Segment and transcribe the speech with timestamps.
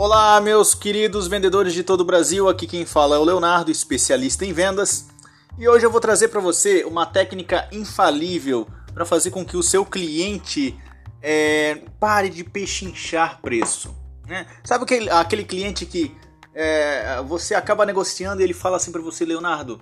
[0.00, 2.48] Olá, meus queridos vendedores de todo o Brasil.
[2.48, 5.08] Aqui quem fala é o Leonardo, especialista em vendas.
[5.58, 9.62] E hoje eu vou trazer para você uma técnica infalível para fazer com que o
[9.62, 10.78] seu cliente
[11.20, 13.92] é, pare de pechinchar preço.
[14.24, 14.46] Né?
[14.62, 16.14] Sabe aquele, aquele cliente que
[16.54, 19.80] é, você acaba negociando e ele fala assim para você, Leonardo,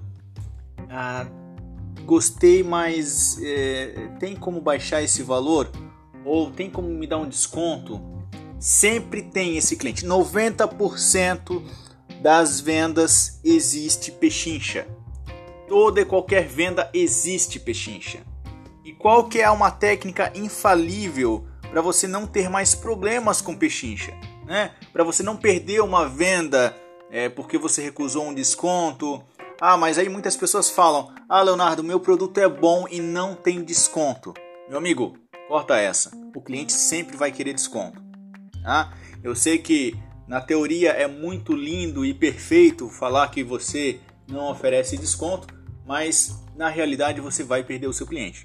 [0.89, 1.27] ah,
[2.07, 5.71] gostei, mas é, tem como baixar esse valor?
[6.25, 8.16] Ou tem como me dar um desconto?
[8.59, 10.07] Sempre tem esse cliente.
[10.07, 11.63] 90%
[12.21, 14.87] das vendas existe pechincha.
[15.69, 18.21] Toda e qualquer venda existe pechincha.
[18.85, 24.15] E qual que é uma técnica infalível para você não ter mais problemas com pechincha?
[24.47, 24.73] Né?
[24.93, 26.75] Para você não perder uma venda
[27.11, 29.23] é, porque você recusou um desconto.
[29.61, 33.63] Ah, mas aí muitas pessoas falam: Ah, Leonardo, meu produto é bom e não tem
[33.63, 34.35] desconto.
[34.69, 35.17] Meu amigo,
[35.49, 36.11] corta essa.
[36.35, 38.06] O cliente sempre vai querer desconto.
[38.67, 38.93] Tá?
[39.23, 44.99] Eu sei que na teoria é muito lindo e perfeito falar que você não oferece
[44.99, 45.47] desconto,
[45.87, 48.45] mas na realidade você vai perder o seu cliente.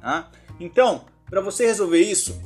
[0.00, 0.30] Tá?
[0.58, 2.40] Então, para você resolver isso,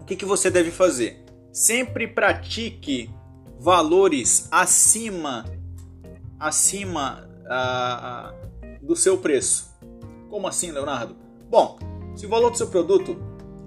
[0.00, 1.24] o que, que você deve fazer?
[1.52, 3.08] Sempre pratique
[3.60, 5.44] valores acima
[6.36, 8.34] acima ah, ah,
[8.82, 9.72] do seu preço.
[10.28, 11.14] Como assim, Leonardo?
[11.48, 11.78] Bom,
[12.16, 13.16] se o valor do seu produto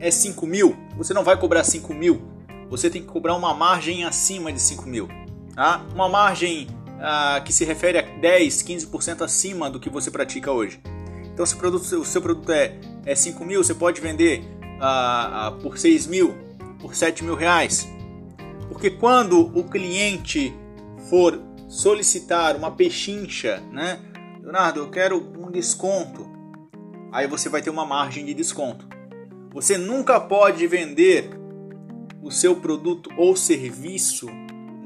[0.02, 2.33] é 5 mil, você não vai cobrar 5 mil,
[2.73, 5.07] você tem que cobrar uma margem acima de 5 mil.
[5.53, 5.85] Tá?
[5.93, 6.67] Uma margem
[6.99, 10.81] ah, que se refere a 10, 15% acima do que você pratica hoje.
[11.31, 14.44] Então, se o, produto, o seu produto é, é 5 mil, você pode vender
[14.81, 16.35] ah, ah, por 6 mil,
[16.79, 17.88] por 7 mil reais.
[18.67, 20.51] Porque quando o cliente
[21.11, 23.99] for solicitar uma pechincha, né?
[24.41, 26.27] Leonardo, eu quero um desconto.
[27.11, 28.88] Aí você vai ter uma margem de desconto.
[29.51, 31.33] Você nunca pode vender
[32.23, 34.27] o seu produto ou serviço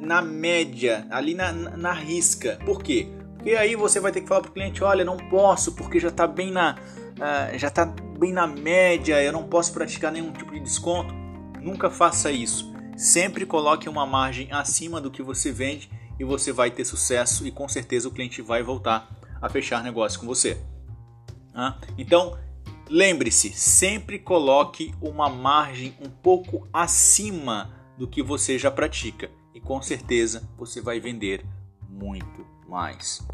[0.01, 2.59] na média, ali na, na risca.
[2.65, 3.07] Por quê?
[3.35, 6.09] Porque aí você vai ter que falar para o cliente, olha, não posso porque já
[6.09, 6.75] está bem na
[7.17, 11.13] uh, já tá bem na média, eu não posso praticar nenhum tipo de desconto.
[11.61, 12.73] Nunca faça isso.
[12.95, 15.89] Sempre coloque uma margem acima do que você vende
[16.19, 19.07] e você vai ter sucesso e com certeza o cliente vai voltar
[19.39, 20.57] a fechar negócio com você.
[21.53, 22.37] Ah, então
[22.89, 29.81] Lembre-se, sempre coloque uma margem um pouco acima do que você já pratica e com
[29.81, 31.45] certeza você vai vender
[31.89, 33.25] muito mais.